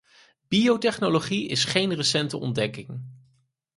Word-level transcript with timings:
Biotechnologie 0.47 1.47
is 1.47 1.63
geen 1.65 1.93
recente 1.93 2.37
ontdekking. 2.37 3.01